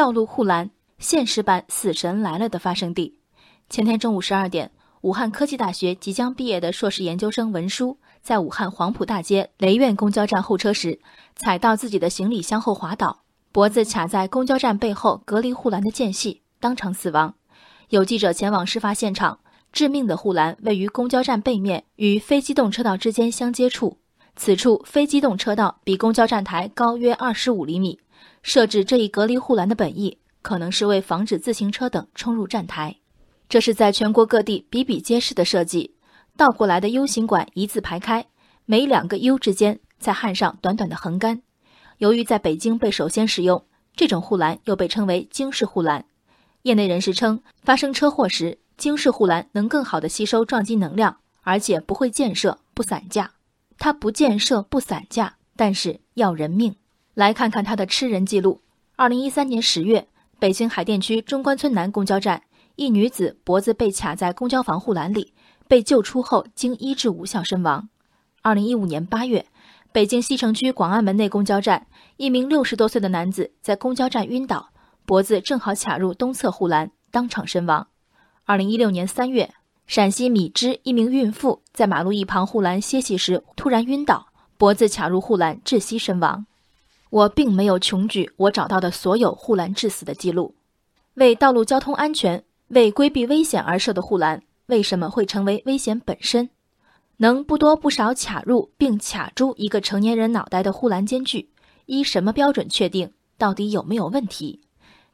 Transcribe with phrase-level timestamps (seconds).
[0.00, 3.18] 道路护栏现实版《死神来了》的发生地。
[3.68, 4.70] 前天中午十二点，
[5.02, 11.00] 武汉科技大学即将毕业的硕士研究生文书，在武汉黄埔大街雷苑公交站候车时，
[11.36, 17.34] 踩到自己的行李箱后滑倒，脖子卡在公交站背后隔离护栏的间隙，当场死亡。
[17.90, 19.40] 有记者前往事发现场，
[19.70, 23.98] 致命的护栏位于公交站背面与非机动车道之间相接处，
[24.36, 28.00] 此处非机动车道比公交站台高约二十五厘米。
[28.42, 32.96] 设置这一隔离护栏的本意，可能是为防止自行车等冲入站台。
[33.48, 35.94] 这是在全国各地比比皆是的设计。
[36.36, 38.26] 倒过来的 U 型管一字排开，
[38.64, 41.42] 每两个 U 之间再焊上短短的横杆。
[41.98, 46.06] 由于在北京被首先使用，这种护栏又被称为京式护栏。
[46.62, 53.32] 业内人士称，发生车祸时，京式护栏能更好地吸收撞击能量，而且不会溅射、不散架。
[53.80, 56.76] 它不建设、不散架，但是要人命。
[57.14, 58.60] 来看看他的吃人记录。
[58.94, 60.06] 二零一三年十月，
[60.38, 62.42] 北京海淀区中关村南公交站，
[62.76, 65.32] 一女子脖子被卡在公交防护栏里，
[65.66, 67.88] 被救出后经医治无效身亡。
[68.42, 69.46] 二零一五年八月，
[69.92, 71.86] 北京西城区广安门内公交站，
[72.18, 74.68] 一名六十多岁的男子在公交站晕倒，
[75.06, 77.88] 脖子正好卡入东侧护栏，当场身亡。
[78.44, 79.54] 二零一六年三月，
[79.90, 86.46] 陕西米脂一名孕妇在马路一旁护栏歇息时突然晕倒，脖子卡入护栏窒息身亡。
[87.10, 90.54] 我并没有穷举我找到的所有护栏致死的记录。
[91.14, 96.50] 为道路交通安全、为规避危险而设的护栏，为什么会成为危险本身？
[97.16, 101.50] 能不多不少卡入并卡住一个成年人脑袋的护栏间距，
[101.86, 103.10] 依什么标准确定？
[103.36, 104.60] 到底有没有问题？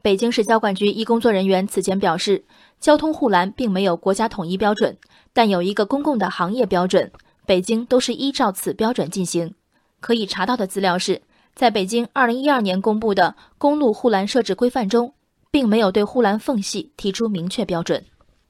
[0.06, 2.44] 北京市交管局一工作人员此前表示，
[2.78, 4.96] 交通护栏并没有国家统一标准，
[5.32, 7.10] 但有一个公共的行业标准，
[7.44, 9.52] 北京都是依照此标准进行。
[9.98, 11.22] 可以查到的资料是。
[11.56, 15.12] 在北京二零一二年公布的《公路护栏设置规范》中，
[15.50, 18.04] 并没有对护栏缝隙提出明确标准，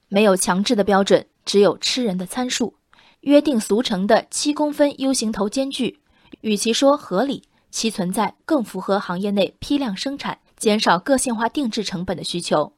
[0.09, 2.75] 没有强制的标准，只有吃人的参数。
[3.21, 6.01] 约定俗成的七公分 U 型头间距，
[6.41, 7.41] 与其说合理，
[7.71, 12.73] 其存在更符合行业内批量生产、减少个性化定制成本的需求。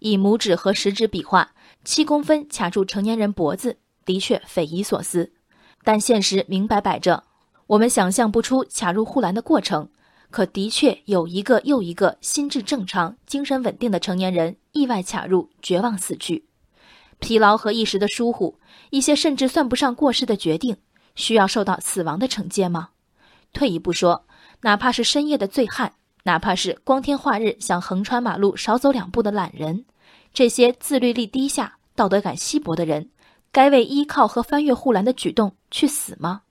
[0.00, 1.52] 以拇指和食指比划，
[1.84, 5.32] 七公分卡住成年人脖子，的确匪夷所思，
[5.84, 7.24] 但现实明摆摆着。
[7.66, 9.88] 我们想象不出卡入护栏的过程，
[10.30, 16.46] 可的确有一个又一个心智正常、精神稳定的成年人意外卡入，绝望死去。
[17.18, 18.58] 疲劳和一时的疏忽，
[18.88, 20.78] 一些甚至算不上过失的决定，
[21.14, 22.88] 需要受到死亡的惩戒吗？
[23.52, 24.24] 退一步说，
[24.62, 25.92] 哪怕是深夜的醉汉，
[26.24, 29.84] 哪怕是光天化日想横穿马路少走两步的懒人，
[30.32, 33.10] 这些自律力低下、道德感稀薄的人，
[33.50, 36.42] 该为依靠和翻越护栏的举动去死吗？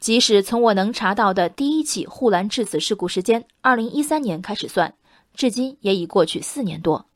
[0.00, 4.94] 即使从我能查到的第一起护栏致死事故时间二零一三年开始算，
[5.34, 7.06] 至今也已过去四年多。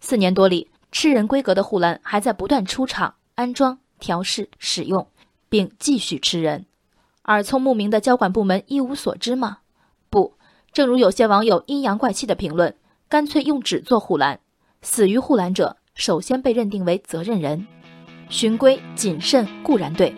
[0.00, 5.08] 四年多里，吃人规格的护栏还在不断出厂、安装、调试、使用，
[5.48, 6.66] 并继续吃人。
[7.22, 9.58] 而聪目明的交管部门一无所知吗？
[10.72, 12.74] 正如有些网友阴阳怪气的评论
[13.08, 14.38] ：“干脆用纸做护栏，
[14.82, 17.66] 死于护栏者首先被认定为责任人。”
[18.30, 20.14] 循规谨慎固然对。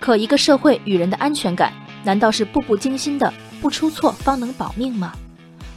[0.00, 1.72] 可一个社会与人的安全感，
[2.04, 5.14] 难道是步步惊心的不出错方能保命吗？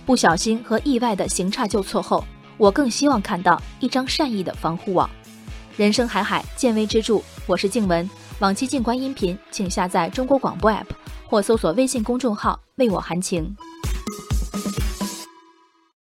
[0.05, 2.23] 不小心和意外的行差就错后，
[2.57, 5.09] 我更希望看到一张善意的防护网。
[5.77, 7.21] 人生海海，见微知著。
[7.45, 8.09] 我是静文，
[8.39, 10.87] 往期静观音频，请下载中国广播 app
[11.27, 13.55] 或搜索微信公众号为我含情。